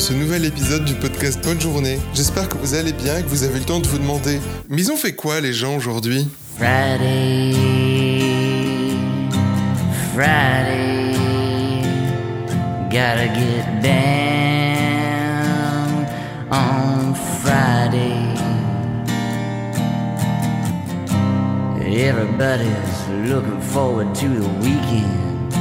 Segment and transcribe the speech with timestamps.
[0.00, 1.98] dans ce nouvel épisode du podcast Bonne Journée.
[2.14, 4.40] J'espère que vous allez bien et que vous avez le temps de vous demander
[4.70, 6.26] Mais ils ont fait quoi les gens aujourd'hui?
[6.56, 7.52] Friday,
[10.14, 11.12] Friday,
[12.88, 14.06] gotta get down
[16.50, 18.16] on Friday.
[21.84, 25.52] Everybody's looking forward to the weekend.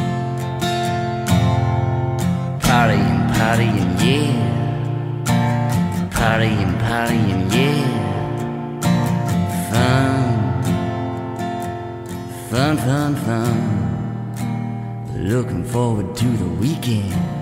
[2.62, 4.36] Partying, partying, yeah.
[6.12, 7.84] Partying, partying, yeah.
[9.72, 10.28] Fun.
[12.50, 13.58] Fun, fun, fun.
[15.16, 17.39] Looking forward to the weekend.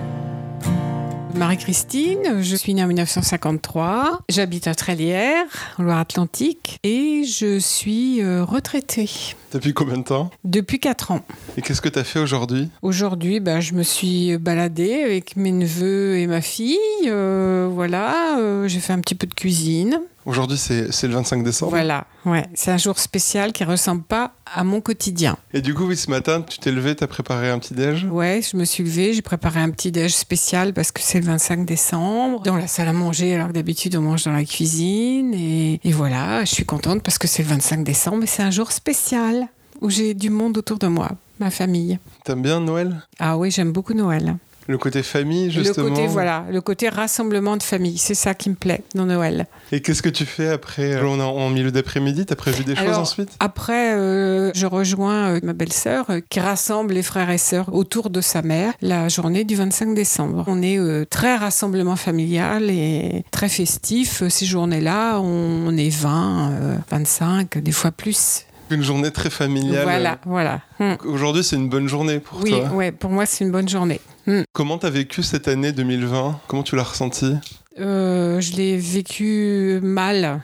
[1.38, 5.46] Marie-Christine, je suis née en 1953, j'habite à Trélières,
[5.78, 9.08] en Loire-Atlantique, et je suis euh, retraitée
[9.52, 10.30] Depuis combien de temps?
[10.42, 11.20] Depuis 4 ans.
[11.56, 12.68] Et qu'est-ce que t'as fait aujourd'hui?
[12.82, 18.66] Aujourd'hui, ben, je me suis baladée avec mes neveux et ma fille, euh, voilà, euh,
[18.66, 20.00] j'ai fait un petit peu de cuisine.
[20.28, 21.70] Aujourd'hui c'est le 25 décembre.
[21.70, 25.38] Voilà, ouais, c'est un jour spécial qui ressemble pas à mon quotidien.
[25.54, 28.04] Et du coup, oui, ce matin, tu t'es levé, t'as préparé un petit déj?
[28.04, 31.24] Ouais, je me suis levée, j'ai préparé un petit déj spécial parce que c'est le
[31.24, 35.32] 25 décembre, dans la salle à manger, alors que d'habitude on mange dans la cuisine.
[35.32, 38.50] Et, et voilà, je suis contente parce que c'est le 25 décembre et c'est un
[38.50, 39.48] jour spécial
[39.80, 41.08] où j'ai du monde autour de moi,
[41.40, 41.98] ma famille.
[42.24, 43.00] T'aimes bien Noël?
[43.18, 44.36] Ah oui, j'aime beaucoup Noël.
[44.68, 48.50] Le côté famille, justement Le côté, voilà, le côté rassemblement de famille, c'est ça qui
[48.50, 49.46] me plaît dans Noël.
[49.72, 52.76] Et qu'est-ce que tu fais après euh, On est en milieu d'après-midi, t'as prévu des
[52.76, 53.30] choses ensuite?
[53.40, 58.10] Après, euh, je rejoins euh, ma belle-sœur euh, qui rassemble les frères et sœurs autour
[58.10, 60.44] de sa mère la journée du 25 décembre.
[60.46, 64.22] On est très rassemblement familial et très festif.
[64.28, 68.44] Ces journées-là, on, on est 20, euh, 25, des fois plus.
[68.70, 69.82] Une journée très familiale.
[69.84, 70.60] Voilà, voilà.
[70.78, 70.94] Hmm.
[71.06, 72.68] Aujourd'hui, c'est une bonne journée pour Oui, toi.
[72.74, 74.00] ouais, pour moi, c'est une bonne journée.
[74.26, 74.42] Hmm.
[74.52, 77.34] Comment t'as vécu cette année 2020 Comment tu l'as ressenti?
[77.80, 80.40] Euh, je l'ai vécu mal,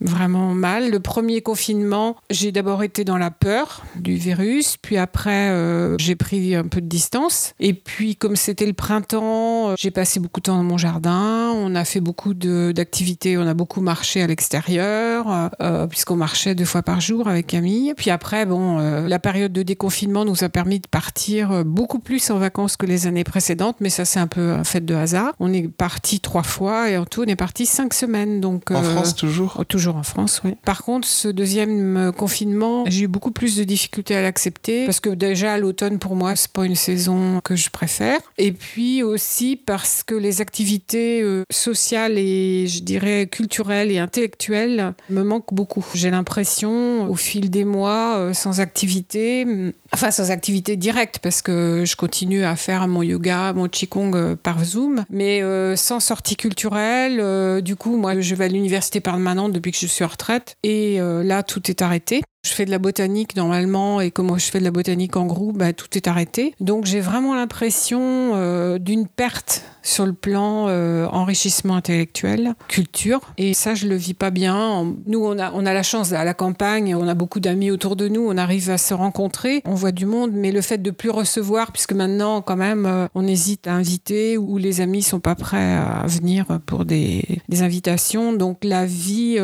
[0.00, 0.90] vraiment mal.
[0.90, 6.16] Le premier confinement, j'ai d'abord été dans la peur du virus, puis après, euh, j'ai
[6.16, 7.52] pris un peu de distance.
[7.60, 11.52] Et puis, comme c'était le printemps, euh, j'ai passé beaucoup de temps dans mon jardin.
[11.54, 16.64] On a fait beaucoup d'activités, on a beaucoup marché à l'extérieur, euh, puisqu'on marchait deux
[16.64, 17.94] fois par jour avec Camille.
[17.96, 22.30] Puis après, bon, euh, la période de déconfinement nous a permis de partir beaucoup plus
[22.30, 25.32] en vacances que les années précédentes, mais ça, c'est un peu un fait de hasard.
[25.40, 28.40] On est parti trois fois et en tout, on est parti cinq semaines.
[28.40, 29.56] Donc, En France, toujours?
[29.58, 29.64] Oh,
[29.94, 30.42] En France.
[30.64, 35.00] Par contre, ce deuxième euh, confinement, j'ai eu beaucoup plus de difficultés à l'accepter parce
[35.00, 38.20] que déjà l'automne pour moi, c'est pas une saison que je préfère.
[38.38, 44.94] Et puis aussi parce que les activités euh, sociales et je dirais culturelles et intellectuelles
[45.10, 45.84] me manquent beaucoup.
[45.94, 51.42] J'ai l'impression, au fil des mois, euh, sans activité, hum, enfin sans activité directe parce
[51.42, 55.42] que je continue à faire mon yoga, mon qigong par Zoom, mais
[55.76, 57.62] sans sortie culturelle.
[57.62, 61.00] du coup, moi, je vais à l'université permanente depuis que je suis en retraite et
[61.00, 62.22] euh, là, tout est arrêté.
[62.46, 65.26] Je fais de la botanique normalement et comme moi, je fais de la botanique en
[65.26, 66.54] groupe, bah, tout est arrêté.
[66.60, 68.00] Donc j'ai vraiment l'impression
[68.36, 73.20] euh, d'une perte sur le plan euh, enrichissement intellectuel, culture.
[73.36, 74.94] Et ça, je le vis pas bien.
[75.06, 78.26] Nous, on a, la chance à la campagne, on a beaucoup d'amis autour de nous,
[78.28, 81.72] on arrive à se rencontrer, on voit du monde, mais le fait de plus recevoir,
[81.72, 85.74] puisque maintenant, quand même, euh, on hésite à inviter ou les amis sont pas prêts
[85.74, 87.24] à venir pour des,
[87.60, 88.32] invitations.
[88.32, 89.38] Donc la vie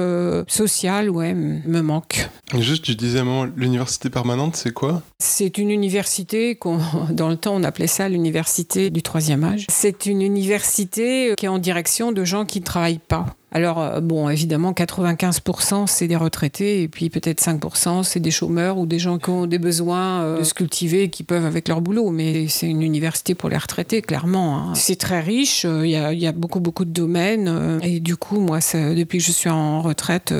[0.46, 2.28] sociale, ouais, me manque.
[2.58, 3.22] Juste, tu disais
[3.56, 5.02] l'université permanente, c'est quoi?
[5.18, 6.78] C'est une université qu'on,
[7.10, 9.66] dans le temps, on appelait ça l'université du troisième âge.
[9.68, 13.26] C'est une université qui est en direction de gens qui ne travaillent pas.
[13.54, 18.78] Alors, euh, bon, évidemment, 95% c'est des retraités et puis peut-être 5% c'est des chômeurs
[18.78, 21.68] ou des gens qui ont des besoins euh, de se cultiver et qui peuvent avec
[21.68, 22.10] leur boulot.
[22.10, 24.56] Mais c'est une université pour les retraités, clairement.
[24.56, 24.74] hein.
[24.74, 27.80] C'est très riche, euh, il y, a, beaucoup, beaucoup de domaines.
[27.82, 30.32] et du coup, moi, depuis que je suis en retraite,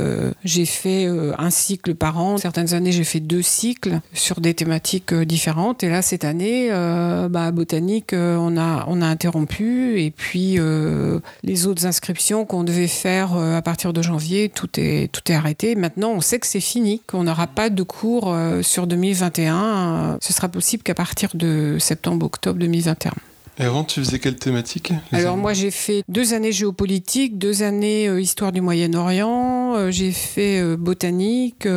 [0.45, 1.07] j'ai fait
[1.39, 2.39] un cycle par an.
[2.39, 5.83] Certaines années, j'ai fait deux cycles sur des thématiques différentes.
[5.83, 10.01] Et là, cette année, bah, botanique, on, a, on a interrompu.
[10.01, 10.59] Et puis,
[11.43, 15.35] les autres inscriptions qu'on devait faire euh, à partir de janvier, tout est, tout est
[15.35, 15.75] arrêté.
[15.75, 19.57] Maintenant, on sait que c'est fini, qu'on n'aura pas de cours euh, sur 2021.
[19.57, 23.13] Euh, Ce sera possible qu'à partir de septembre-octobre 2021.
[23.59, 27.63] Et avant, tu faisais quelle thématique Alors années moi j'ai fait deux années géopolitique, deux
[27.63, 31.69] années euh, histoire du Moyen-Orient, euh, j'ai fait euh, botanique,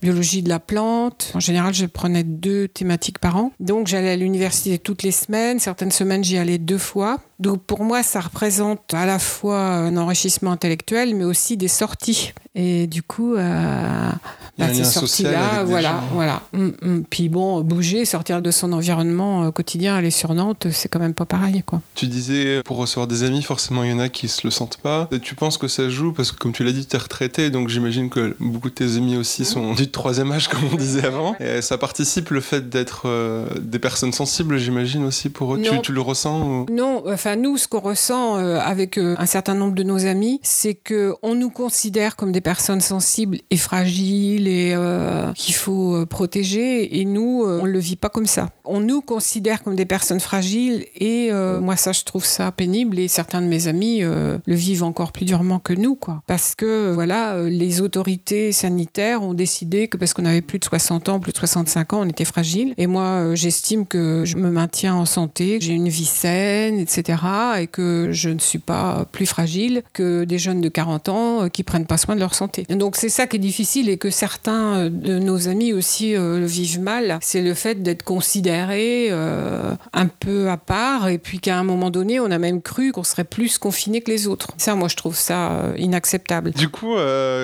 [0.00, 1.32] biologie de la plante.
[1.34, 3.52] En général je prenais deux thématiques par an.
[3.58, 7.18] Donc j'allais à l'université toutes les semaines, certaines semaines j'y allais deux fois.
[7.38, 12.32] Donc pour moi, ça représente à la fois un enrichissement intellectuel, mais aussi des sorties.
[12.58, 14.10] Et du coup, euh,
[14.58, 16.40] bah, ces sorties-là, voilà, voilà.
[16.54, 17.04] Mm, mm.
[17.10, 21.12] Puis bon, bouger, sortir de son environnement euh, quotidien, aller sur Nantes, c'est quand même
[21.12, 21.82] pas pareil, quoi.
[21.94, 24.78] Tu disais, pour recevoir des amis, forcément, il y en a qui se le sentent
[24.78, 25.06] pas.
[25.12, 26.12] Et tu penses que ça joue?
[26.14, 28.96] Parce que, comme tu l'as dit, tu es retraité, donc j'imagine que beaucoup de tes
[28.96, 31.36] amis aussi sont du troisième âge, comme on disait avant.
[31.38, 35.60] Et ça participe le fait d'être euh, des personnes sensibles, j'imagine aussi pour eux.
[35.62, 39.26] Tu, tu le ressens ou- Non, enfin nous, ce qu'on ressent euh, avec euh, un
[39.26, 43.56] certain nombre de nos amis, c'est que on nous considère comme des personnes sensibles et
[43.56, 47.00] fragiles et euh, qu'il faut protéger.
[47.00, 48.50] Et nous, on le vit pas comme ça.
[48.64, 51.30] On nous considère comme des personnes fragiles et
[51.60, 52.98] moi ça, je trouve ça pénible.
[52.98, 56.22] Et certains de mes amis le vivent encore plus durement que nous, quoi.
[56.26, 61.08] Parce que voilà, les autorités sanitaires ont décidé que parce qu'on avait plus de 60
[61.08, 62.74] ans, plus de 65 ans, on était fragile.
[62.76, 67.15] Et moi, j'estime que je me maintiens en santé, j'ai une vie saine, etc.
[67.58, 71.48] Et que je ne suis pas plus fragile que des jeunes de 40 ans euh,
[71.48, 72.64] qui prennent pas soin de leur santé.
[72.68, 76.40] Donc c'est ça qui est difficile et que certains euh, de nos amis aussi euh,
[76.40, 77.18] le vivent mal.
[77.20, 81.90] C'est le fait d'être considéré euh, un peu à part et puis qu'à un moment
[81.90, 84.48] donné, on a même cru qu'on serait plus confiné que les autres.
[84.56, 86.50] Ça, moi, je trouve ça euh, inacceptable.
[86.52, 86.94] Du coup,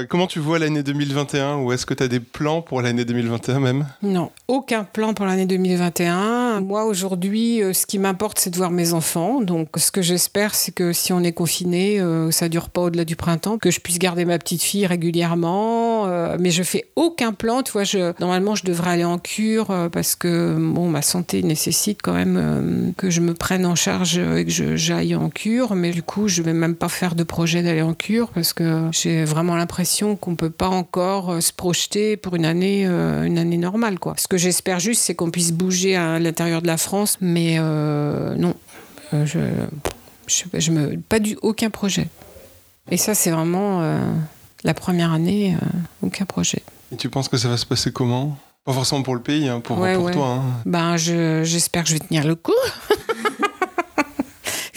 [0.08, 3.60] comment tu vois l'année 2021 Ou est-ce que tu as des plans pour l'année 2021
[3.60, 3.86] même?
[4.02, 6.51] Non, aucun plan pour l'année 2021.
[6.60, 9.40] Moi, aujourd'hui, euh, ce qui m'importe, c'est de voir mes enfants.
[9.40, 13.04] Donc, ce que j'espère, c'est que si on est confiné, euh, ça dure pas au-delà
[13.04, 16.06] du printemps, que je puisse garder ma petite fille régulièrement.
[16.06, 17.62] euh, mais je fais aucun plan.
[17.62, 17.84] Tu vois,
[18.20, 23.10] normalement, je devrais aller en cure parce que bon, ma santé nécessite quand même que
[23.10, 25.74] je me prenne en charge et que j'aille en cure.
[25.74, 28.88] Mais du coup, je vais même pas faire de projet d'aller en cure parce que
[28.92, 33.98] j'ai vraiment l'impression qu'on peut pas encore se projeter pour une année, une année normale.
[33.98, 34.14] Quoi.
[34.18, 37.18] Ce que j'espère juste, c'est qu'on puisse bouger à l'intérieur de la France.
[37.20, 38.54] Mais euh, non,
[39.14, 39.38] Euh, je,
[40.26, 42.08] je, je me, pas du aucun projet.
[42.90, 43.98] Et ça, c'est vraiment euh,
[44.64, 45.56] la première année,
[46.02, 46.62] aucun projet.
[46.92, 48.36] Et tu penses que ça va se passer comment?
[48.64, 50.12] Pas forcément pour le pays, hein, pour, Ouais, pour ouais.
[50.12, 50.28] toi.
[50.38, 50.42] hein.
[50.66, 52.52] Ben, je- j'espère que je vais tenir le coup.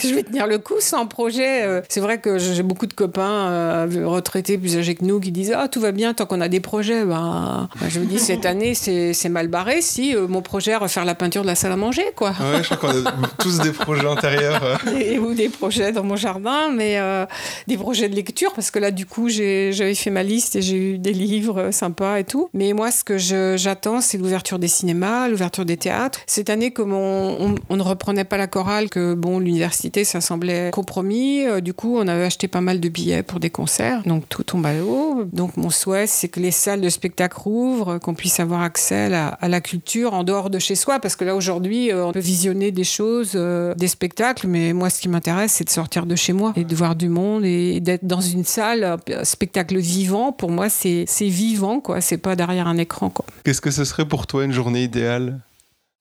[0.10, 1.64] je vais tenir le coup sans projet.
[1.64, 5.32] Euh, C'est vrai que j'ai beaucoup de copains euh, retraités plus âgés que nous qui
[5.32, 7.04] disent Ah, tout va bien tant qu'on a des projets.
[7.06, 10.76] Ben, ben, je me dis, cette année, c'est mal barré si euh, mon projet est
[10.78, 12.30] refaire la peinture de la salle à manger, quoi.
[12.40, 14.80] Ouais, je crois qu'on a tous des projets intérieurs.
[15.00, 17.26] Et- ou des projets dans mon jardin, mais euh,
[17.68, 20.76] des projets de lecture, parce que là, du coup, j'avais fait ma liste et j'ai
[20.94, 22.50] eu des livres sympas et tout.
[22.54, 26.20] Mais moi, ce que j'attends, c'est l'ouverture des cinémas, l'ouverture des théâtres.
[26.28, 30.22] Cette année, comme on, on- on ne reprenait pas la chorale, que bon, l'université, ça
[30.22, 34.04] semblait compromis, euh, du coup, on avait acheté pas mal de billets pour des concerts,
[34.06, 35.26] donc tout tombe à l'eau.
[35.32, 39.48] Donc, mon souhait, c'est que les salles de spectacle rouvrent, qu'on puisse avoir accès à
[39.48, 42.72] la, culture en dehors de chez soi, parce que là, aujourd'hui, euh, on peut visionner
[42.72, 46.34] des choses, euh, des spectacles, mais moi, ce qui m'intéresse, c'est de sortir de chez
[46.34, 50.32] moi et de voir du monde et d'être dans une salle, un spectacle vivant.
[50.32, 52.02] Pour moi, c'est vivant, quoi.
[52.02, 53.26] C'est pas derrière un écran, quoi.
[53.44, 55.40] Qu'est-ce que ce serait pour toi une journée idéale?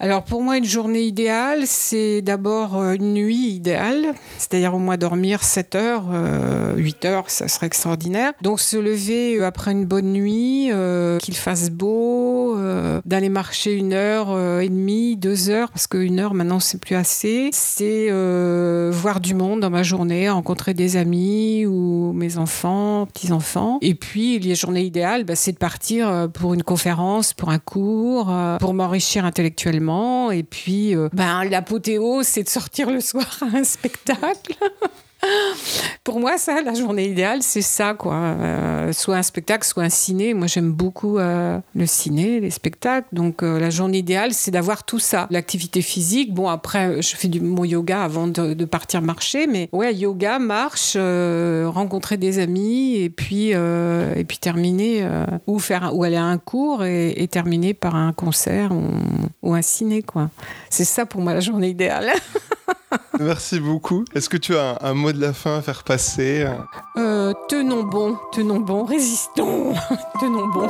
[0.05, 4.99] Alors pour moi, une journée idéale, c'est d'abord euh, une nuit idéale, c'est-à-dire au moins
[4.99, 8.35] dormir 7 heures, euh, 8 heures, ça serait extraordinaire.
[8.43, 12.55] Donc se lever euh, après une bonne nuit, euh, qu'il fasse beau,
[13.06, 17.49] d'aller marcher une heure et demie, deux heures, parce qu'une heure maintenant c'est plus assez.
[17.53, 18.11] C'est
[18.91, 23.79] voir du monde dans ma journée, rencontrer des amis ou mes enfants, petits-enfants.
[23.81, 28.31] Et puis les journées idéales, bah, c'est de partir pour une conférence, pour un cours,
[28.61, 29.94] pour m'enrichir intellectuellement.
[30.32, 34.55] Et puis, euh, ben, l'apothéose, c'est de sortir le soir à un spectacle.
[36.04, 38.14] Pour moi, ça, la journée idéale, c'est ça, quoi.
[38.14, 40.34] Euh, soit un spectacle, soit un ciné.
[40.34, 43.08] Moi, j'aime beaucoup euh, le ciné, les spectacles.
[43.12, 45.26] Donc, euh, la journée idéale, c'est d'avoir tout ça.
[45.31, 46.34] L'activité physique.
[46.34, 50.94] Bon, après, je fais du mon yoga avant de, partir marcher, mais ouais, yoga, marche,
[50.94, 55.08] rencontrer des amis, et puis et puis terminer
[55.46, 58.84] ou faire ou aller à un cours et, terminer par un concert ou,
[59.43, 60.31] ou un ciné, quoi.
[60.70, 62.12] C'est ça pour moi la journée idéale.
[63.20, 64.04] Merci beaucoup.
[64.14, 66.47] Est-ce que tu as un, un mot de la fin à faire passer
[66.97, 69.75] Euh, tenons bon, tenons bon, résistons,
[70.21, 70.69] tenons bon.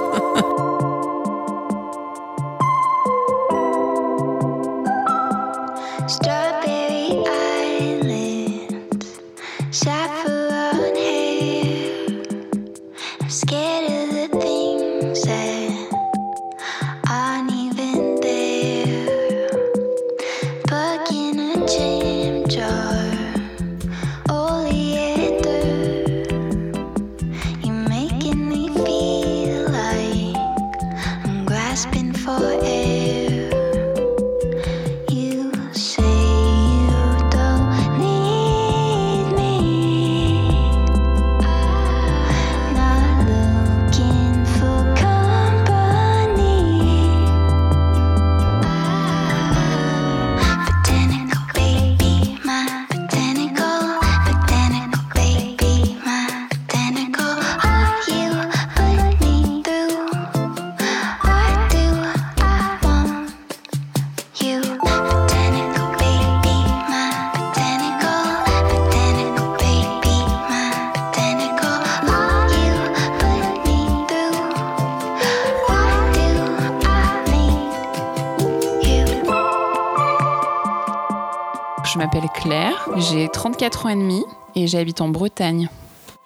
[82.96, 84.22] J'ai 34 ans et demi
[84.54, 85.68] et j'habite en Bretagne.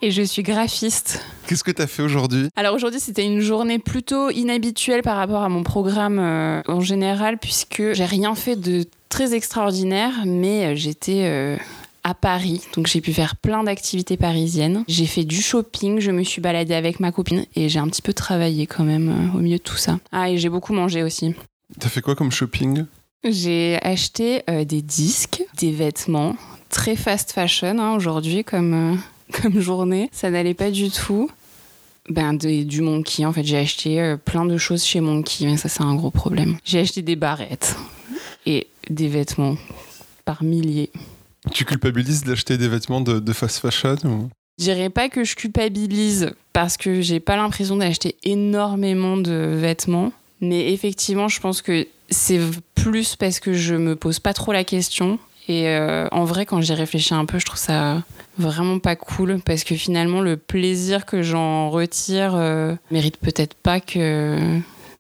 [0.01, 1.25] Et je suis graphiste.
[1.47, 2.49] Qu'est-ce que tu as fait aujourd'hui?
[2.55, 7.39] Alors aujourd'hui, c'était une journée plutôt inhabituelle par rapport à mon programme euh, en général,
[7.39, 11.57] puisque j'ai rien fait de très extraordinaire, mais euh, j'étais euh,
[12.05, 14.85] à Paris, donc j'ai pu faire plein d'activités parisiennes.
[14.89, 18.03] J'ai fait du shopping, je me suis baladée avec ma copine et j'ai un petit
[18.03, 19.99] peu travaillé quand même euh, au milieu de tout ça.
[20.13, 21.35] Ah, et j'ai beaucoup mangé aussi.
[21.79, 22.85] T'as fait quoi comme shopping?
[23.25, 26.37] J'ai acheté euh, des disques, des vêtements,
[26.71, 28.97] très fast fashion hein, aujourd'hui comme, euh,
[29.43, 30.09] comme journée.
[30.13, 31.31] Ça n'allait pas du tout.
[32.11, 35.57] Ben, des- du Monkey, en fait, j'ai acheté euh, plein de choses chez Monkey, mais
[35.59, 36.57] ça, c'est un gros problème.
[36.65, 37.77] J'ai acheté des barrettes
[38.47, 39.57] et des vêtements
[40.25, 40.91] par milliers.
[41.53, 44.29] Tu culpabilises d'acheter des vêtements de, de fast fashion ou...
[44.59, 50.13] Je dirais pas que je culpabilise parce que j'ai pas l'impression d'acheter énormément de vêtements,
[50.41, 52.41] mais effectivement, je pense que c'est
[52.75, 55.19] plus parce que je me pose pas trop la question.
[55.49, 58.03] Et euh, en vrai, quand j'y réfléchis un peu, je trouve ça
[58.39, 63.81] vraiment pas cool parce que finalement, le plaisir que j'en retire euh, mérite peut-être pas
[63.81, 64.59] que.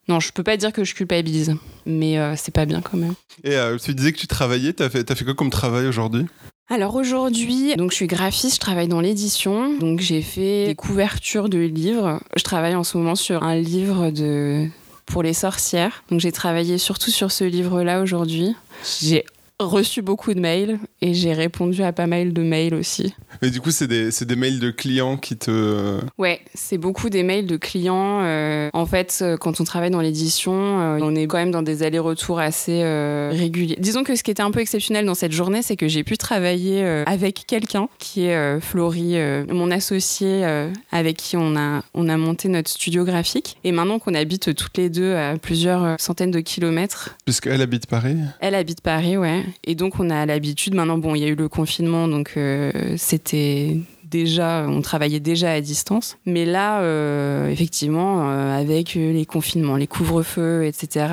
[0.09, 3.14] Non, je peux pas dire que je culpabilise, mais euh, c'est pas bien quand même.
[3.45, 6.25] Et euh, tu disais que tu travaillais, t'as fait, t'as fait quoi comme travail aujourd'hui?
[6.71, 11.49] Alors aujourd'hui, donc je suis graphiste, je travaille dans l'édition, donc j'ai fait des couvertures
[11.49, 12.21] de livres.
[12.37, 14.67] Je travaille en ce moment sur un livre de
[15.07, 16.02] pour les sorcières.
[16.11, 18.55] Donc j'ai travaillé surtout sur ce livre-là aujourd'hui.
[19.00, 19.25] J'ai
[19.61, 23.15] reçu beaucoup de mails et j'ai répondu à pas mal de mails aussi.
[23.43, 25.99] Mais du coup, c'est des, des mails de clients qui te...
[26.17, 28.21] Ouais, c'est beaucoup des mails de clients.
[28.23, 31.62] euh, en fait, euh, quand on travaille dans l'édition, euh, on est quand même dans
[31.62, 33.77] des allers-retours assez euh, réguliers.
[33.81, 36.17] Disons que ce qui était un peu exceptionnel dans cette journée, c'est que j'ai pu
[36.17, 39.17] travailler avec quelqu'un qui est Florie,
[39.49, 40.45] mon associé
[40.93, 43.57] avec qui on a, on a monté notre studio graphique.
[43.65, 48.17] Et maintenant qu'on habite toutes les deux à plusieurs centaines de kilomètres, Puisqu'elle habite Paris.
[48.41, 49.45] elle habite Paris, ouais.
[49.64, 50.75] Et donc, on a l'habitude.
[50.75, 55.52] Maintenant, bon, il y a eu le confinement, donc euh, c'était déjà, on travaillait déjà
[55.52, 56.17] à distance.
[56.25, 61.07] Mais là, euh, effectivement, euh, avec les confinements, les couvre-feux, etc.,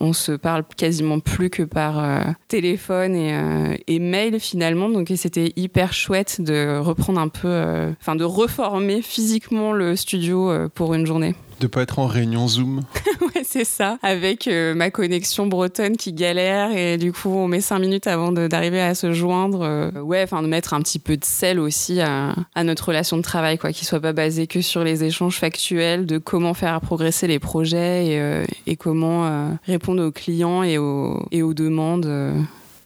[0.00, 4.88] on se parle quasiment plus que par téléphone et, et mail finalement.
[4.90, 10.94] Donc, c'était hyper chouette de reprendre un peu, enfin, de reformer physiquement le studio pour
[10.94, 11.34] une journée.
[11.60, 12.82] De pas être en réunion Zoom.
[13.20, 13.98] Ouais, c'est ça.
[14.02, 18.30] Avec euh, ma connexion bretonne qui galère et du coup, on met cinq minutes avant
[18.30, 19.62] d'arriver à se joindre.
[19.62, 23.16] euh, ouais, enfin, de mettre un petit peu de sel aussi à, à notre relation
[23.16, 26.80] de travail, quoi, qui soit pas basée que sur les échanges factuels de comment faire
[26.80, 31.54] progresser les projets et, euh, et comment euh, répondre aux clients et aux, et aux
[31.54, 32.06] demandes.
[32.06, 32.40] euh,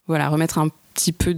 [0.07, 1.35] voilà, remettre un petit peu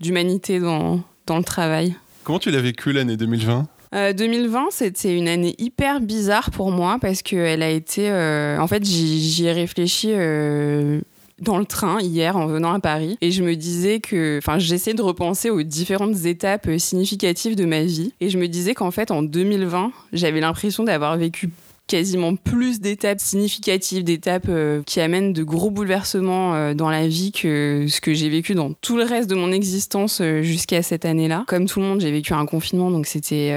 [0.00, 1.94] d'humanité dans, dans le travail.
[2.24, 6.98] Comment tu l'as vécu l'année 2020 Euh, 2020, c'était une année hyper bizarre pour moi
[7.00, 8.10] parce qu'elle a été.
[8.10, 10.08] euh, en fait, j'y ai réfléchi.
[10.12, 11.00] euh,
[11.40, 14.94] dans le train hier en venant à Paris et je me disais que enfin j'essayais
[14.94, 18.92] de repenser aux différentes étapes euh, significatives de ma vie et je me disais qu'en
[18.92, 21.50] fait en 2020 j'avais l'impression d'avoir vécu
[21.92, 27.32] quasiment plus d'étapes significatives, d'étapes euh, qui amènent de gros bouleversements euh, dans la vie
[27.32, 31.04] que ce que j'ai vécu dans tout le reste de mon existence euh, jusqu'à cette
[31.04, 31.44] année-là.
[31.48, 33.50] Comme tout le monde, j'ai vécu un confinement, donc c'était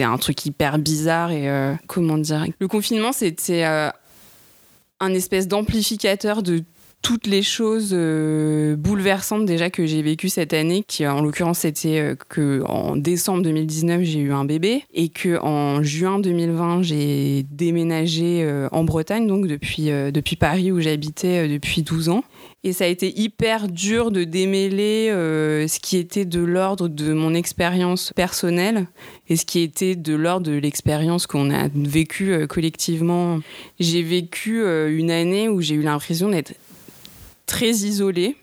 [0.00, 1.46] un truc hyper bizarre et
[1.86, 2.46] comment dire?
[2.58, 6.64] Le confinement, c'était un espèce d'amplificateur de
[7.02, 11.98] toutes les choses euh, bouleversantes déjà que j'ai vécues cette année, qui en l'occurrence c'était
[12.00, 17.46] euh, que en décembre 2019 j'ai eu un bébé et que en juin 2020 j'ai
[17.50, 22.24] déménagé euh, en Bretagne donc depuis depuis Paris où j'habitais depuis 12 ans.
[22.62, 27.32] Et ça a été hyper dur de démêler ce qui était de l'ordre de mon
[27.32, 28.86] expérience personnelle
[29.28, 33.40] et ce qui était de l'ordre de l'expérience qu'on a vécue collectivement.
[33.78, 36.52] J'ai vécu une année où j'ai eu l'impression d'être
[37.50, 38.36] très isolée,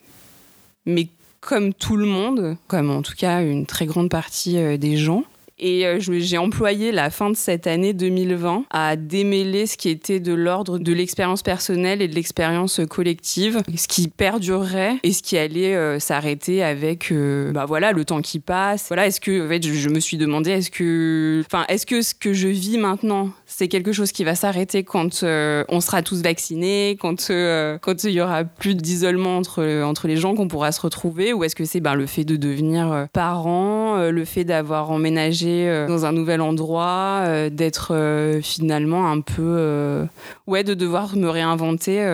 [0.85, 1.07] mais
[1.39, 5.23] comme tout le monde, comme en tout cas une très grande partie euh, des gens.
[5.59, 10.19] Et euh, j'ai employé la fin de cette année 2020 à démêler ce qui était
[10.19, 15.37] de l'ordre de l'expérience personnelle et de l'expérience collective, ce qui perdurerait et ce qui
[15.37, 18.87] allait euh, s'arrêter avec euh, bah voilà le temps qui passe.
[18.89, 22.13] Voilà, est-ce que en fait je, me suis demandé est-ce que enfin est-ce que ce
[22.13, 26.97] que je vis maintenant c'est quelque chose qui va s'arrêter quand on sera tous vaccinés,
[26.99, 30.81] quand euh, quand il y aura plus d'isolement entre entre les gens qu'on pourra se
[30.81, 31.33] retrouver?
[31.33, 35.87] Ou est-ce que c'est ben, le fait de devenir parent, le fait d'avoir emménagé euh,
[35.87, 40.07] dans un nouvel endroit, euh, d'être euh, finalement un peu
[40.47, 42.05] ouais de devoir me réinventer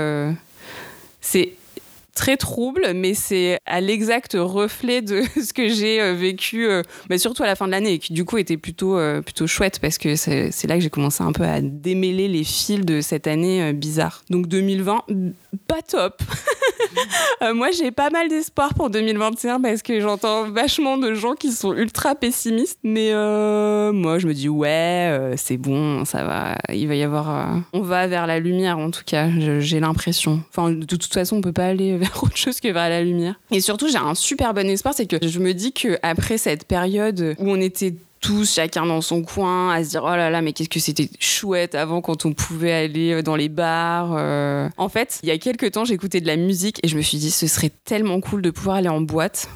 [1.22, 1.54] c'est
[2.16, 7.44] très trouble, mais c'est à l'exact reflet de ce que j'ai vécu, euh, bah, surtout
[7.44, 10.68] à la fin de l'année, qui du coup était plutôt, plutôt chouette, parce que c'est
[10.68, 14.24] là que j'ai commencé un peu à démêler les fils de cette année bizarre.
[14.30, 15.06] Donc 2020,
[15.68, 16.22] pas top.
[17.42, 21.52] Euh, moi, j'ai pas mal d'espoir pour 2021 parce que j'entends vachement de gens qui
[21.52, 22.80] sont ultra pessimistes.
[22.84, 26.58] Mais euh, moi, je me dis, ouais, euh, c'est bon, ça va.
[26.74, 27.62] Il va y avoir.
[27.74, 29.28] on va vers la lumière, en tout cas,
[29.60, 30.42] j'ai l'impression.
[30.50, 33.40] Enfin, de toute façon, on peut pas aller vers autre chose que vers la lumière.
[33.52, 36.66] Et surtout, j'ai un super bon espoir, c'est que je me dis que après cette
[36.66, 40.42] période où on était tous, chacun dans son coin, à se dire oh là là,
[40.42, 44.16] mais qu'est-ce que c'était chouette avant quand on pouvait aller dans les bars.
[44.18, 44.70] euh.
[44.78, 47.18] En fait, il y a quelques temps, j'écoutais de la musique et je me suis
[47.18, 49.50] dit ce serait tellement cool de pouvoir aller en boîte.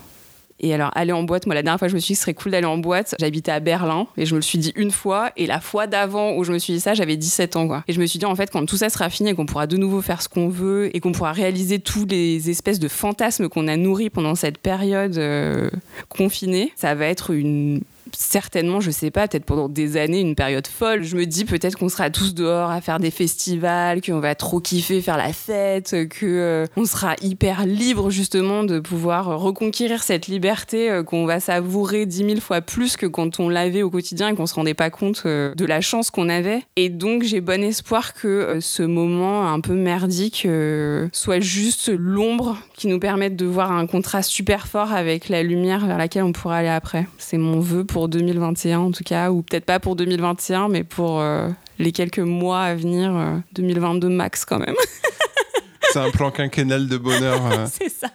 [0.60, 2.34] Et alors, aller en boîte, moi, la dernière fois, je me suis dit, ce serait
[2.34, 3.14] cool d'aller en boîte.
[3.20, 5.32] J'habitais à Berlin et je me le suis dit une fois.
[5.38, 7.84] Et la fois d'avant où je me suis dit ça, j'avais 17 ans, quoi.
[7.88, 9.68] Et je me suis dit, en fait, quand tout ça sera fini et qu'on pourra
[9.68, 13.50] de nouveau faire ce qu'on veut et qu'on pourra réaliser tous les espèces de fantasmes
[13.50, 15.70] qu'on a nourris pendant cette période euh,
[16.10, 17.82] confinée, ça va être une
[18.18, 21.04] certainement, je sais pas, peut-être pendant des années, une période folle.
[21.04, 24.60] Je me dis peut-être qu'on sera tous dehors à faire des festivals, qu'on va trop
[24.60, 30.28] kiffer faire la fête, que euh, on sera hyper libre justement de pouvoir reconquérir cette
[30.28, 34.30] liberté euh, qu'on va savourer dix mille fois plus que quand on l'avait au quotidien
[34.30, 36.64] et qu'on se rendait pas compte euh, de la chance qu'on avait.
[36.76, 41.92] Et donc j'ai bon espoir que euh, ce moment un peu merdique euh, soit juste
[41.98, 46.24] l'ombre qui nous permette de voir un contraste super fort avec la lumière vers laquelle
[46.24, 47.08] on pourra aller après.
[47.18, 51.20] C'est mon vœu pour 2021 en tout cas, ou peut-être pas pour 2021, mais pour
[51.20, 54.76] euh, les quelques mois à venir, euh, 2022 max quand même.
[55.91, 57.39] C'est un plan quinquennal de bonheur.
[57.52, 57.65] euh.
[57.72, 58.08] C'est ça.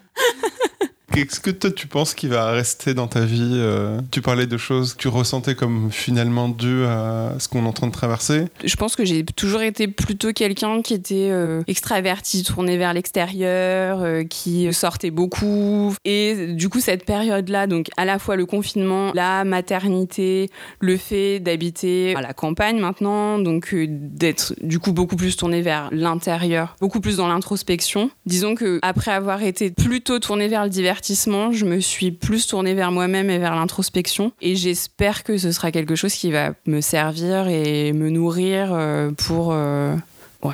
[1.13, 4.57] Qu'est-ce que toi tu penses qui va rester dans ta vie euh, Tu parlais de
[4.57, 8.47] choses que tu ressentais comme finalement dues à ce qu'on est en train de traverser.
[8.65, 13.99] Je pense que j'ai toujours été plutôt quelqu'un qui était euh, extraverti, tourné vers l'extérieur,
[14.01, 15.95] euh, qui sortait beaucoup.
[16.07, 20.49] Et du coup, cette période-là, donc à la fois le confinement, la maternité,
[20.81, 25.91] le fait d'habiter à la campagne maintenant, donc d'être du coup beaucoup plus tourné vers
[25.93, 28.11] l'intérieur, beaucoup plus dans l'introspection.
[28.25, 32.75] Disons que après avoir été plutôt tourné vers le divertissement, je me suis plus tournée
[32.75, 34.33] vers moi-même et vers l'introspection.
[34.41, 39.11] Et j'espère que ce sera quelque chose qui va me servir et me nourrir euh,
[39.11, 39.95] pour euh,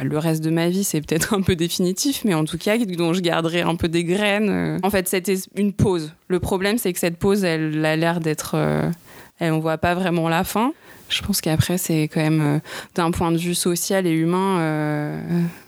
[0.03, 0.85] le reste de ma vie.
[0.85, 4.05] C'est peut-être un peu définitif, mais en tout cas, dont je garderai un peu des
[4.05, 4.51] graines.
[4.51, 4.79] euh.
[4.83, 6.13] En fait, c'était une pause.
[6.29, 8.53] Le problème, c'est que cette pause, elle a l'air d'être.
[8.55, 8.91] euh,
[9.39, 10.73] elle, on voit pas vraiment la fin.
[11.11, 12.61] Je pense qu'après, c'est quand même,
[12.95, 14.59] d'un point de vue social et humain,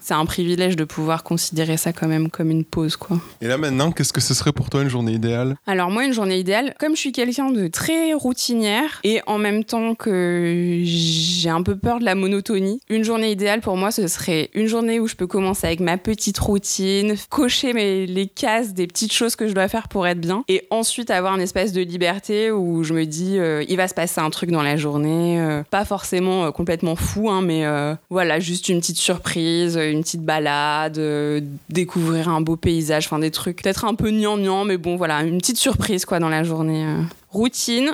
[0.00, 3.18] c'est un privilège de pouvoir considérer ça quand même comme une pause, quoi.
[3.40, 5.56] Et là maintenant, qu'est-ce que ce serait pour toi une journée idéale?
[5.66, 9.64] Alors moi, une journée idéale, comme je suis quelqu'un de très routinière et en même
[9.64, 14.06] temps que j'ai un peu peur de la monotonie, une journée idéale pour moi, ce
[14.08, 18.74] serait une journée où je peux commencer avec ma petite routine, cocher mes, les cases
[18.74, 21.72] des petites choses que je dois faire pour être bien et ensuite avoir une espèce
[21.72, 24.76] de liberté où je me dis, euh, il va se passer un truc dans la
[24.76, 27.64] journée, euh, pas forcément euh, complètement fou, hein, mais
[28.10, 33.30] voilà, juste une petite surprise, une petite balade, euh, découvrir un beau paysage, enfin des
[33.30, 36.84] trucs peut-être un peu gnangnan, mais bon, voilà, une petite surprise quoi dans la journée.
[36.84, 37.02] euh.
[37.30, 37.90] Routine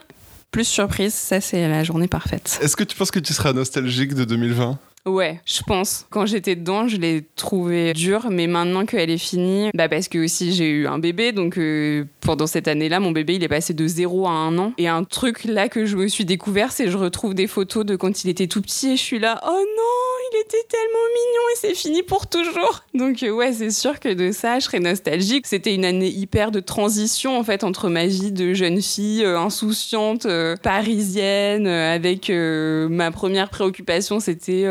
[0.52, 2.58] plus surprise, ça c'est la journée parfaite.
[2.62, 6.04] Est-ce que tu penses que tu seras nostalgique de 2020 Ouais, je pense.
[6.10, 10.18] Quand j'étais dedans, je l'ai trouvé dur, mais maintenant qu'elle est finie, bah parce que
[10.18, 13.72] aussi j'ai eu un bébé, donc euh, pendant cette année-là, mon bébé il est passé
[13.72, 14.72] de 0 à 1 an.
[14.78, 17.84] Et un truc là que je me suis découvert, c'est que je retrouve des photos
[17.86, 20.05] de quand il était tout petit et je suis là, oh non,
[20.40, 22.84] était tellement mignon et c'est fini pour toujours.
[22.94, 25.46] Donc euh, ouais, c'est sûr que de ça, je serais nostalgique.
[25.46, 29.38] C'était une année hyper de transition en fait entre ma vie de jeune fille euh,
[29.38, 34.66] insouciante, euh, parisienne, avec ma première préoccupation, c'était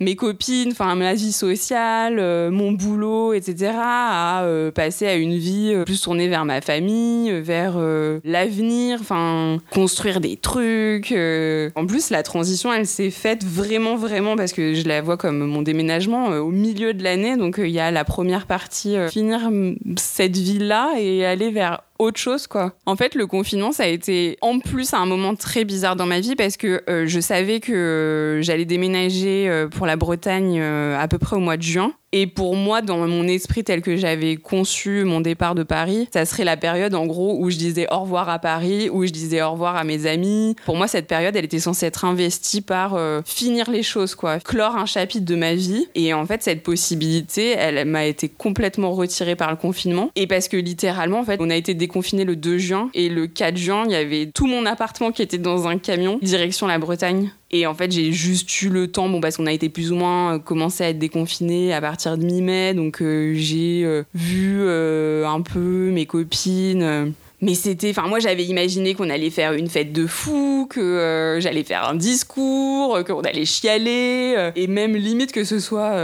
[0.00, 3.72] mes copines, enfin ma vie sociale, mon boulot, etc.
[3.76, 7.78] à passer à une vie plus tournée vers ma famille, vers
[8.24, 11.12] l'avenir, enfin construire des trucs.
[11.12, 15.38] En plus, la transition, elle s'est faite vraiment, vraiment parce que je la vois comme
[15.38, 17.36] mon déménagement euh, au milieu de l'année.
[17.36, 19.50] Donc euh, il y a la première partie, euh, finir
[19.96, 22.72] cette vie-là et aller vers autre chose quoi.
[22.86, 26.20] En fait, le confinement ça a été en plus un moment très bizarre dans ma
[26.20, 31.06] vie parce que euh, je savais que euh, j'allais déménager euh, pour la Bretagne à
[31.08, 34.36] peu près au mois de juin et pour moi dans mon esprit tel que j'avais
[34.36, 38.00] conçu mon départ de Paris, ça serait la période en gros où je disais au
[38.00, 40.56] revoir à Paris, où je disais au revoir à mes amis.
[40.64, 44.76] Pour moi cette période elle était censée être investie par finir les choses quoi, clore
[44.76, 49.36] un chapitre de ma vie et en fait cette possibilité elle m'a été complètement retirée
[49.36, 52.58] par le confinement et parce que littéralement en fait on a été déconfiné le 2
[52.58, 55.78] juin et le 4 juin il y avait tout mon appartement qui était dans un
[55.78, 59.46] camion direction la Bretagne et en fait, j'ai juste eu le temps, bon, parce qu'on
[59.46, 63.02] a été plus ou moins euh, commencé à être déconfiné à partir de mi-mai, donc
[63.02, 67.12] euh, j'ai euh, vu un peu mes copines.
[67.42, 71.64] Mais c'était, enfin moi j'avais imaginé qu'on allait faire une fête de fou, que j'allais
[71.64, 75.96] faire un discours, qu'on allait chialer, et même limite que ce soit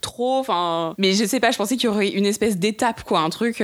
[0.00, 0.94] trop, enfin.
[0.96, 3.62] Mais je sais pas, je pensais qu'il y aurait une espèce d'étape, quoi, un truc.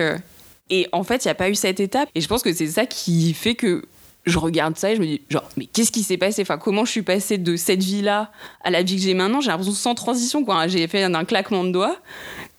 [0.71, 2.09] Et en fait, il n'y a pas eu cette étape.
[2.15, 3.85] Et je pense que c'est ça qui fait que
[4.27, 6.43] je regarde ça et je me dis, genre, mais qu'est-ce qui s'est passé?
[6.43, 8.31] Enfin, comment je suis passée de cette vie-là
[8.63, 9.41] à la vie que j'ai maintenant?
[9.41, 10.67] J'ai l'impression sans transition, quoi.
[10.69, 11.97] J'ai fait un claquement de doigts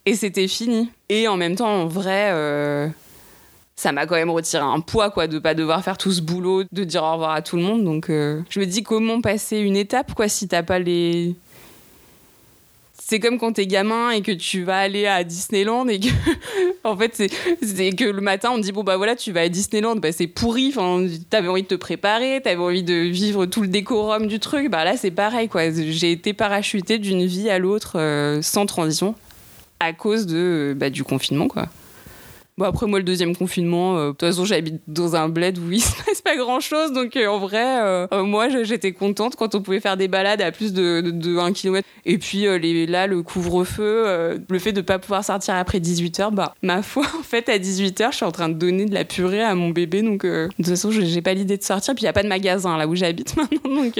[0.05, 0.89] et c'était fini.
[1.09, 2.87] Et en même temps, en vrai, euh,
[3.75, 6.63] ça m'a quand même retiré un poids, quoi, de pas devoir faire tout ce boulot,
[6.71, 7.83] de dire au revoir à tout le monde.
[7.83, 11.35] Donc, euh, je me dis comment passer une étape, quoi, si t'as pas les.
[13.09, 16.09] C'est comme quand t'es gamin et que tu vas aller à Disneyland et que,
[16.83, 19.49] en fait, c'est que le matin on te dit bon bah voilà tu vas à
[19.49, 20.67] Disneyland, bah c'est pourri.
[20.67, 24.69] Enfin, t'avais envie de te préparer, t'avais envie de vivre tout le décorum du truc.
[24.69, 25.71] Bah là c'est pareil quoi.
[25.71, 29.15] J'ai été parachutée d'une vie à l'autre euh, sans transition
[29.79, 31.67] à cause de bah, du confinement quoi.
[32.59, 35.71] Bon après moi le deuxième confinement, euh, de toute façon j'habite dans un bled où
[35.71, 39.55] il se passe pas grand chose donc euh, en vrai euh, moi j'étais contente quand
[39.55, 41.87] on pouvait faire des balades à plus de, de, de 1 km.
[42.03, 42.43] Et puis
[42.85, 47.23] là le couvre-feu, le fait de pas pouvoir sortir après 18h, bah ma foi en
[47.23, 50.01] fait à 18h je suis en train de donner de la purée à mon bébé.
[50.01, 51.95] Donc de toute façon j'ai pas l'idée de sortir.
[51.95, 53.83] Puis il y a pas de magasin là où j'habite maintenant.
[53.83, 53.97] Donc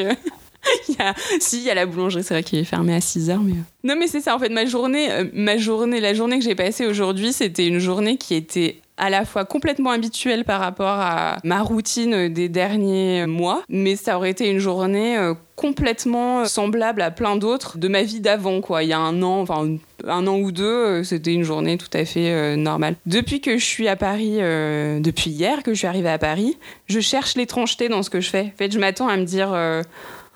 [1.39, 3.41] si, il y a la boulangerie, c'est vrai qu'il est fermé à 6 heures.
[3.41, 3.53] Mais...
[3.53, 3.63] euh.
[3.84, 6.55] Non, mais c'est ça, en fait, ma journée, euh, ma journée, la journée que j'ai
[6.55, 11.38] passée aujourd'hui, c'était une journée qui était à la fois complètement habituelle par rapport à
[11.45, 17.10] ma routine des derniers mois, mais ça aurait été une journée euh, complètement semblable à
[17.10, 18.84] plein d'autres de ma vie d'avant, quoi.
[18.84, 19.69] Il y a un an, enfin
[20.05, 22.95] un an ou deux, c'était une journée tout à fait normale.
[23.05, 26.99] Depuis que je suis à Paris, depuis hier que je suis arrivée à Paris, je
[26.99, 28.51] cherche l'étrangeté dans ce que je fais.
[28.53, 29.53] En fait, je m'attends à me dire...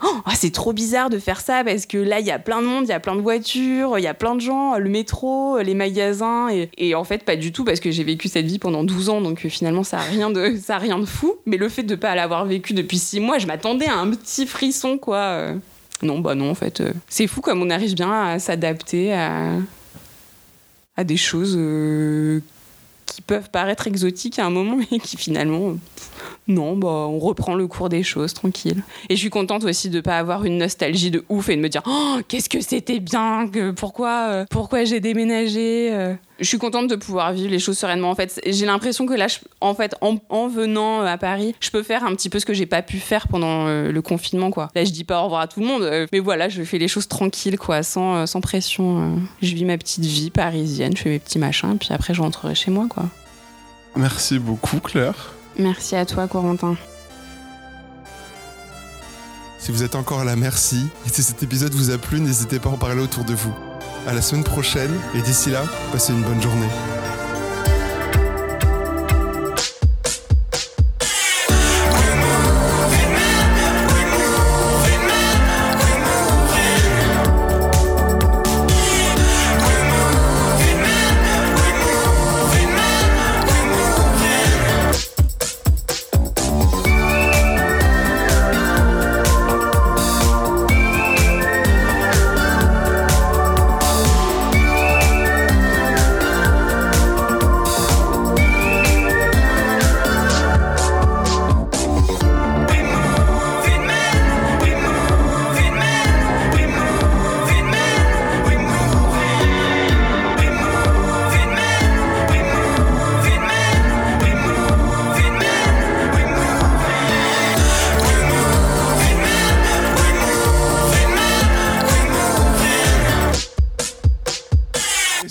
[0.05, 2.67] Oh, c'est trop bizarre de faire ça parce que là, il y a plein de
[2.67, 5.59] monde, il y a plein de voitures, il y a plein de gens, le métro,
[5.59, 6.49] les magasins.
[6.77, 9.21] Et, en fait, pas du tout parce que j'ai vécu cette vie pendant 12 ans,
[9.21, 11.35] donc euh, finalement, ça a rien de, ça a rien de fou.
[11.45, 14.45] Mais le fait de pas l'avoir vécu depuis 6 mois, je m'attendais à un petit
[14.45, 15.17] frisson, quoi.
[15.17, 15.55] Euh,
[16.01, 19.53] Non, bah non, en fait, euh, c'est fou comme on arrive bien à s'adapter à,
[20.97, 21.57] à des choses
[23.05, 25.77] qui peuvent paraître exotiques à un moment et qui finalement.
[26.47, 28.83] Non, bah, on reprend le cours des choses, tranquille.
[29.09, 31.69] Et je suis contente aussi de pas avoir une nostalgie de ouf et de me
[31.69, 35.89] dire oh, qu'est-ce que c'était bien, que, pourquoi, euh, pourquoi j'ai déménagé.
[35.93, 36.13] euh.
[36.39, 38.09] Je suis contente de pouvoir vivre les choses sereinement.
[38.09, 39.27] En fait, j'ai l'impression que là,
[39.61, 42.53] en fait, en, en venant à Paris, je peux faire un petit peu ce que
[42.53, 44.69] j'ai pas pu faire pendant euh, le confinement, quoi.
[44.75, 46.79] Là, je dis pas au revoir à tout le monde, euh, mais voilà, je fais
[46.79, 48.99] les choses tranquilles, quoi, sans, euh, sans pression.
[48.99, 49.15] euh.
[49.41, 52.55] Je vis ma petite vie parisienne, je fais mes petits machins, puis après, je rentrerai
[52.55, 53.05] chez moi, quoi.
[53.95, 55.33] Merci beaucoup, Claire.
[55.57, 56.75] Merci à toi, Corentin.
[59.59, 60.87] Si vous êtes encore là, merci.
[61.05, 63.53] Et si cet épisode vous a plu, n'hésitez pas à en parler autour de vous.
[64.05, 66.67] À la semaine prochaine, et d'ici là, passez une bonne journée.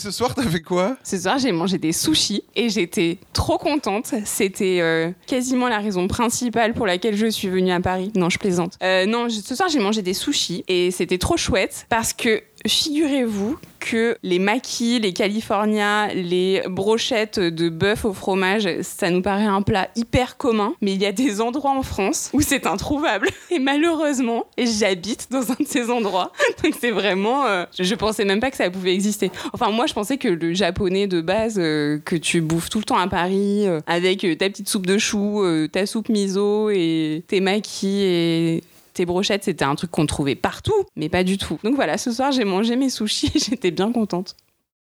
[0.03, 0.97] Ce soir, t'as quoi?
[1.05, 4.13] Ce soir, j'ai mangé des sushis et j'étais trop contente.
[4.25, 8.11] C'était euh, quasiment la raison principale pour laquelle je suis venue à Paris.
[8.17, 8.75] Non, je plaisante.
[8.83, 13.59] Euh, non, ce soir, j'ai mangé des sushis et c'était trop chouette parce que figurez-vous
[13.81, 19.63] que les maquis, les californias, les brochettes de bœuf au fromage, ça nous paraît un
[19.63, 23.29] plat hyper commun, mais il y a des endroits en France où c'est introuvable.
[23.51, 26.33] Et malheureusement, j'habite dans un de ces endroits.
[26.63, 27.47] Donc c'est vraiment...
[27.47, 29.31] euh, je, pensais même pas que ça pouvait exister.
[29.53, 32.85] Enfin, moi, je pensais que le japonais de base, euh, que tu bouffes tout le
[32.85, 37.25] temps à Paris, euh, avec euh, ta petite soupe de choux, ta soupe miso et
[37.27, 38.63] tes maquis et
[38.93, 41.59] tes brochettes, c'était un truc qu'on trouvait partout, mais pas du tout.
[41.65, 44.37] Donc voilà, ce soir, j'ai mangé mes sushis et j'étais bien contente.